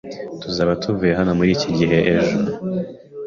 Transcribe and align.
Tuzaba 0.41 0.73
tuvuye 0.81 1.13
hano 1.19 1.31
muri 1.39 1.49
iki 1.57 1.69
gihe 1.77 1.97
ejo 2.15 2.37